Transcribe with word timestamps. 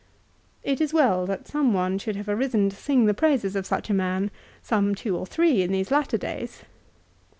It 0.63 0.81
is 0.81 0.95
well 0.95 1.27
that 1.27 1.47
some 1.47 1.75
one 1.75 1.99
should 1.99 2.15
have 2.15 2.27
arisen 2.27 2.71
to 2.71 2.75
sing 2.75 3.05
the 3.05 3.13
praises 3.13 3.55
of 3.55 3.67
such 3.67 3.87
a 3.87 3.93
man, 3.93 4.31
some 4.63 4.95
two 4.95 5.15
or 5.15 5.27
three 5.27 5.61
in 5.61 5.71
these 5.71 5.91
latter 5.91 6.17
days. 6.17 6.63